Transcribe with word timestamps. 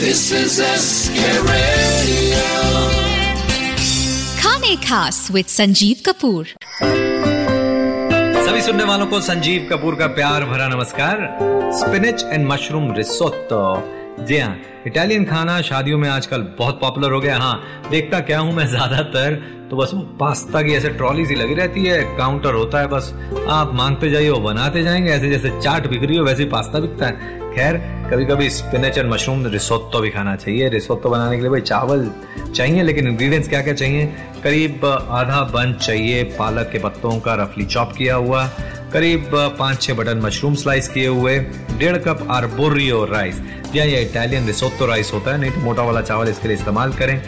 This 0.00 0.20
is 0.32 0.52
SK 0.66 1.24
Radio. 1.46 2.44
खाने 4.38 4.76
खास 4.76 5.28
with 5.30 5.46
Sanjeev 5.46 5.96
Kapoor. 6.06 6.46
सभी 8.46 8.62
सुनने 8.62 8.84
वालों 8.84 9.06
को 9.06 9.20
संजीव 9.20 9.68
कपूर 9.70 9.94
का 9.94 10.06
प्यार 10.06 10.44
भरा 10.44 10.68
नमस्कार। 10.68 11.16
स्पिनिच 11.78 12.24
एंड 12.24 12.46
मशरूम 12.46 12.92
रिसोत्तो 12.96 13.60
जी 14.26 14.38
हाँ 14.38 14.56
इटालियन 14.86 15.24
खाना 15.24 15.60
शादियों 15.62 15.98
में 15.98 16.08
आजकल 16.08 16.42
बहुत 16.58 16.80
पॉपुलर 16.80 17.12
हो 17.12 17.20
गया 17.20 17.36
हाँ। 17.38 17.88
देखता 17.90 18.20
क्या 18.20 18.38
हूँ 18.38 18.52
मैं 18.52 18.66
ज़्यादातर 18.66 19.34
तो 19.70 19.76
बस 19.76 19.90
वो 19.94 20.00
पास्ता 20.20 20.62
की 20.62 20.74
ऐसे 20.74 20.88
ट्रॉली 20.88 21.26
सी 21.26 21.34
लगी 21.34 21.54
रहती 21.54 21.84
है 21.84 22.02
काउंटर 22.16 22.54
होता 22.54 22.80
है 22.80 22.86
बस। 22.86 23.12
आप 23.48 23.74
मांगते 23.74 24.10
जाइए 24.10 24.32
बनाते 24.32 24.82
जाएँगे, 24.82 25.10
ऐसे 25.10 25.30
जैसे 25.30 25.50
चाट 25.60 25.86
बिक 25.86 26.02
रही 26.02 26.16
हो, 26.16 26.24
वैसे 26.24 26.44
पास्ता 26.44 26.78
बिकता 26.78 27.06
है। 27.06 27.38
खैर 27.54 27.76
कभी 28.10 28.24
कभी 28.24 28.50
स्पिनच 28.50 28.98
एंड 28.98 29.12
मशरूम 29.12 29.46
रिसोत्तो 29.46 30.00
भी 30.00 30.10
खाना 30.10 30.34
चाहिए। 30.36 30.68
रिसोत्तो 30.68 31.10
बनाने 31.10 31.36
के 31.36 31.42
लिए 31.42 31.50
भाई 31.50 31.60
चावल 31.60 32.10
चाहिए, 32.54 32.82
लेकिन 32.82 33.08
इंग्रेडिएंट्स 33.08 33.48
क्या 33.48 33.62
क्या 33.62 33.74
चाहिए? 33.74 34.06
करीब 34.44 34.86
आधा 35.10 35.40
बंच 35.42 35.86
चाहिए, 35.86 36.22
पालक 36.24 36.68
के 36.72 36.78
पत्तों 36.78 37.20
का 37.20 37.34
रफली 37.34 37.64
चॉप 37.64 37.92
किया 37.92 38.14
हुआ। 38.14 38.50
करीब 38.92 39.30
पाँच 39.58 39.82
छह 39.82 39.94
बटन 39.94 40.18
मशरूम 40.18 40.54
स्लाइस 40.54 40.88
किए 40.88 41.06
हुए, 41.06 41.38
डेढ़ 41.78 41.96
कप 41.96 42.26
आर्बोरियो 42.30 43.04
राइस। 43.04 43.40
या 43.74 43.84
ये 43.84 44.00
इटालियन 44.02 44.46
रिसोत्तो 44.46 44.86
राइस 44.86 45.12
होता 45.14 45.32
है, 45.32 45.40
नहीं 45.40 45.50
तो 45.50 45.60
मोटा 45.60 45.82
वाला 45.82 46.00
चावल 46.00 46.28
इसके 46.28 46.48
लिए 46.48 46.56
इस्तेमाल 46.56 46.92
करें। 46.92 47.20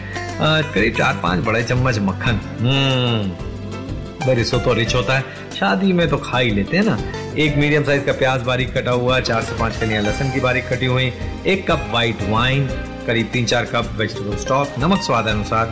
करीब 0.73 0.93
चार 0.97 1.19
पाँच 1.23 1.43
बड़े 1.45 1.63
चम्मच 1.63 1.99
मक्खन। 1.99 2.39
हम्म 2.59 4.31
रिसोत्तो 4.31 4.73
रिच 4.73 4.95
होता 4.95 5.17
है। 5.17 5.23
शादी 5.53 5.93
में 5.93 6.07
तो 6.09 6.17
खा 6.17 6.37
ही 6.39 6.51
लेते 6.51 6.77
हैं 6.77 6.83
ना। 6.83 6.97
एक 7.37 7.57
मीडियम 7.57 7.83
साइज़ 7.83 8.03
का 8.03 8.11
प्याज 8.13 8.41
बारीक 8.41 8.73
कटा 8.73 8.91
हुआ, 8.91 9.19
चार 9.19 9.41
से 9.41 9.57
पाँच 9.59 9.77
कलियाँ 9.77 10.01
लहसन 10.03 10.31
की 10.31 10.39
बारीक 10.39 10.67
कटी 10.69 10.85
हुई, 10.85 11.11
एक 11.47 11.67
कप 11.71 11.87
व्हाइट 11.91 12.21
वाइन 12.29 12.67
करीब 13.07 13.29
तीन 13.33 13.45
चार 13.45 13.65
कप 13.65 13.89
वेजिटेबल 13.97 14.37
स्टॉक 14.37 14.79
नमक 14.79 15.01
स्वाद 15.01 15.27
अनुसार, 15.27 15.65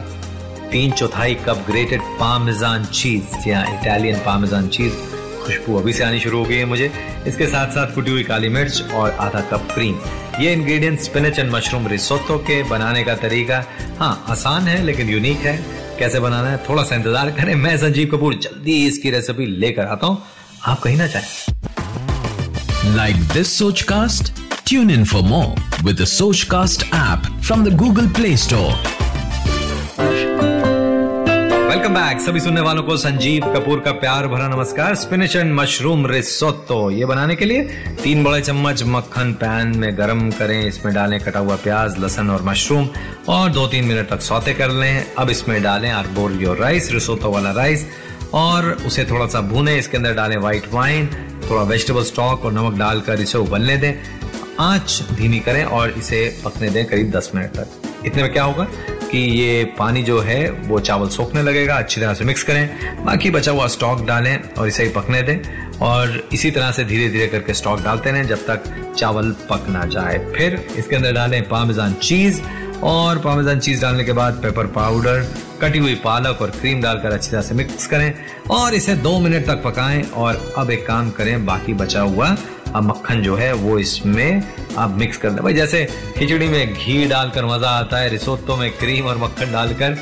तीन 0.71 0.91
चौथाई 0.91 1.35
कप 1.45 1.65
ग्रेटेड 1.69 2.01
पामेजान 2.19 2.85
चीज़ 2.85 3.49
या 3.49 3.63
इटालियन 3.71 4.19
पामेजान 4.25 4.67
चीज़ 4.67 4.93
खुशबू 5.43 5.77
अभी 5.77 5.93
से 5.93 6.03
आनी 6.03 6.19
शुरू 6.19 6.37
हो 6.37 6.45
गई 6.45 6.55
है 6.55 6.65
मुझे। 6.65 6.91
इसके 7.27 7.47
साथ 7.47 7.71
साथ 7.71 7.93
कुटी 7.95 8.11
हुई 8.11 8.23
काली 8.23 8.49
मिर्च 8.49 8.81
और 8.93 9.11
आधा 9.21 9.41
कप 9.51 9.67
क्रीम 9.73 9.95
ये 10.39 10.53
ingredient 10.53 10.99
spinach 10.99 11.39
and 11.39 11.51
mushroom 11.51 11.87
risotto 11.87 12.37
के 12.47 12.61
बनाने 12.69 13.03
का 13.03 13.15
तरीका। 13.17 13.63
हाँ 13.99 14.25
आसान 14.29 14.67
है, 14.67 14.81
लेकिन 14.83 15.09
यूनिक 15.09 15.37
है। 15.39 15.57
कैसे 15.99 16.19
बनाना 16.19 16.49
है 16.49 16.57
थोड़ा 16.69 16.83
सा 16.83 16.95
इंतज़ार 16.95 17.31
करें। 17.31 17.53
मैं 17.55 17.77
संजीव 17.77 18.09
कपूर, 18.13 18.35
जल्दी 18.35 18.85
इसकी 18.87 19.11
रेसिपी 19.11 19.45
लेकर 19.45 19.85
आता 19.87 20.07
हूँ। 20.07 20.21
आप 20.67 20.79
कहीं 20.79 20.97
ना 20.97 21.07
चाहें 21.07 22.95
like 22.95 23.15
this 23.33 23.57
Sochcast 23.91 24.33
tune 24.67 24.91
in 24.91 25.05
for 25.05 25.21
more 25.23 25.83
with 25.85 26.03
Sochcast 26.51 26.85
app 26.95 27.29
from 27.43 27.63
the 27.65 27.75
Google 27.77 28.07
Play 28.15 28.35
Store. 28.37 29.00
Welcome 31.91 32.07
back 32.07 32.19
सभी 32.21 32.39
सुनने 32.39 32.61
वालों 32.61 32.83
को 32.83 32.95
संजीव 32.97 33.45
कपूर 33.53 33.79
का 33.79 33.91
प्यार 33.91 34.27
भरा 34.27 34.47
नमस्कार। 34.47 34.93
स्पिनिच 34.95 35.35
एंड 35.35 35.53
मशरूम 35.53 36.05
रिसोत्तो 36.07 36.89
ये 36.91 37.05
बनाने 37.05 37.35
के 37.35 37.45
लिए 37.45 37.61
तीन 38.03 38.23
बड़े 38.23 38.41
चम्मच 38.41 38.83
मक्खन 38.83 39.33
पैन 39.33 39.75
में 39.77 39.97
गरम 39.97 40.29
करें। 40.31 40.67
इसमें 40.67 40.93
डालें 40.95 41.19
कटा 41.19 41.39
हुआ 41.39 41.55
प्याज, 41.55 41.97
लहसन 41.99 42.29
और 42.29 42.43
मशरूम 42.43 42.87
और 43.29 43.49
दो 43.49 43.65
तीन 43.67 43.85
मिनट 43.85 44.09
तक 44.09 44.21
सौते 44.21 44.53
कर 44.53 44.69
लें। 44.69 45.05
अब 45.17 45.29
इसमें 45.29 45.61
डालें 45.63 45.89
आर्बोरियो 45.91 46.53
राइस 46.53 46.91
रिसोत्तो 46.91 47.31
वाला 47.31 47.51
राइस 47.51 47.85
और 48.33 48.71
उसे 48.87 49.05
थोड़ा 49.05 49.25
सा 49.25 49.41
भूने। 49.41 49.77
इसके 49.79 49.97
अंदर 49.97 50.13
डालें 50.13 50.37
व्हाइट 50.37 50.73
वाइन 50.73 51.09
थोड़ा 51.49 51.63
वेजिटेबल 51.63 52.03
स्टॉक 52.03 52.45
और 52.45 52.53
नमक 52.53 52.79
डालकर 52.79 53.21
इसे 53.21 53.37
उबलने 53.37 53.77
दें। 53.77 53.93
आँच 54.59 55.01
धीमी 55.11 55.39
करें 55.39 55.63
और 55.65 55.89
इसे 55.89 56.25
पकने 56.45 56.69
दें 56.69 56.85
करीब 56.85 57.11
10 57.11 57.31
मिनट 57.35 57.49
तक। 57.49 58.05
इतने 58.05 58.21
में 58.23 58.33
क्या 58.33 58.43
होगा? 58.43 58.67
कि 59.11 59.17
ये 59.17 59.63
पानी 59.63 60.03
जो 60.03 60.19
है, 60.19 60.51
वो 60.51 60.79
चावल 60.79 61.09
सोखने 61.09 61.43
लगेगा, 61.43 61.75
अच्छी 61.75 62.01
तरह 62.01 62.13
से 62.13 62.25
मिक्स 62.25 62.43
करें। 62.43 63.05
बाकी 63.05 63.31
बचा 63.31 63.51
हुआ 63.51 63.67
स्टॉक 63.67 64.05
डालें 64.05 64.39
और 64.57 64.67
इसे 64.67 64.83
ही 64.83 64.89
पकने 64.89 65.21
दें। 65.21 65.37
और 65.77 66.29
इसी 66.33 66.51
तरह 66.51 66.71
से 66.71 66.83
धीरे 66.83 67.09
धीरे 67.09 67.27
करके 67.27 67.53
स्टॉक 67.53 67.81
डालते 67.81 68.11
रहें 68.11 68.27
जब 68.27 68.37
तक 68.37 68.63
चावल 68.97 69.31
पक 69.31 69.65
ना 69.69 69.85
जाए। 69.85 70.31
फिर 70.37 70.67
इसके 70.77 70.95
अंदर 70.95 71.13
डालें 71.13 71.49
पामेजान 71.49 71.93
चीज़ 71.93 72.41
और 72.83 73.19
पामेजान 73.19 73.59
चीज़ 73.59 73.81
डालने 73.81 74.03
के 74.03 74.11
बाद 74.11 74.33
पेपर 74.33 74.67
पाउडर 74.67 75.27
कटी 75.61 75.79
हुई 75.79 75.95
पालक 76.03 76.41
और 76.41 76.49
क्रीम 76.51 76.81
डालकर 76.81 77.11
अच्छी 77.11 77.31
तरह 77.31 77.41
से 77.41 77.55
मिक्स 77.55 77.87
करें 77.87 78.13
और 78.51 78.73
इसे 78.73 78.95
दो 78.97 79.17
मिनट 79.19 79.45
तक 79.47 79.61
पकाएँ 79.63 80.01
और 80.03 80.53
अब 80.57 80.71
एक 80.71 80.85
काम 80.87 81.11
करें, 81.11 81.45
बाकी 81.45 81.73
बचा 81.73 82.01
हुआ 82.01 82.35
अब 82.75 82.83
मक्खन 82.83 83.21
जो 83.21 83.35
है 83.35 83.51
वो 83.53 83.77
इसमें 83.79 84.43
आप 84.77 84.97
मिक्स 84.97 85.17
कर 85.17 85.29
दें। 85.29 85.43
भाई, 85.43 85.53
जैसे 85.53 85.85
खिचड़ी 86.17 86.47
में 86.47 86.73
घी 86.73 87.05
डालकर 87.07 87.45
मज़ा 87.45 87.69
आता 87.69 87.97
है 87.97 88.09
रिसोत्तो 88.09 88.55
में 88.57 88.69
क्रीम 88.77 89.05
और 89.05 89.17
मक्खन 89.17 89.51
डालकर 89.51 89.97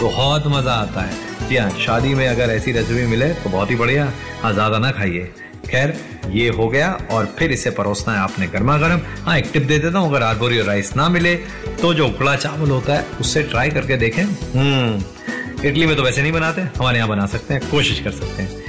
बहुत 0.00 0.46
मज़ा 0.46 0.72
आता 0.72 1.00
है। 1.00 1.48
जी 1.48 1.56
हाँ 1.56 1.70
शादी 1.78 2.14
में 2.14 2.26
अगर 2.28 2.50
ऐसी 2.50 2.72
रेसिपी 2.72 3.06
मिले 3.06 3.28
तो 3.34 3.50
बहुत 3.50 3.70
ही 3.70 3.76
बढ़िया 3.76 4.12
हाँ 4.42 4.52
ज़्यादा 4.52 4.78
ना 4.78 4.90
खाइए। 4.90 5.32
खैर, 5.64 5.94
ये 6.30 6.48
हो 6.48 6.68
गया 6.68 6.90
और 7.10 7.26
फिर 7.38 7.52
इसे 7.52 7.70
परोसना 7.70 8.14
है 8.14 8.20
आपने 8.20 8.46
गर्मा 8.46 8.76
गर्म 8.78 9.00
हाँ 9.24 9.38
एक 9.38 9.50
टिप 9.52 9.62
दे 9.62 9.78
देता 9.78 9.98
हूँ, 9.98 10.10
अगर 10.10 10.22
आरबोरी 10.22 10.60
राइस 10.62 10.94
ना 10.96 11.08
मिले 11.08 11.34
तो 11.82 11.92
जो 11.94 12.06
उकड़ा 12.08 12.36
चावल 12.36 12.70
होता 12.70 12.94
है, 12.94 13.06
उससे 13.20 13.42
ट्राई 13.44 13.70
करके 13.70 13.96
देखें। 13.96 14.22
हम्म 14.24 15.68
इडली 15.68 15.86
में 15.86 15.96
तो 15.96 16.02
वैसे 16.02 16.22
नहीं 16.22 16.32
बनाते, 16.32 16.62
हमारे 16.78 16.98
यहाँ 16.98 17.08
बना 17.08 17.26
सकते 17.28 17.54
हैं, 17.54 17.70
कोशिश 17.70 18.00
कर 18.00 18.10
सकते 18.12 18.42
हैं। 18.42 18.61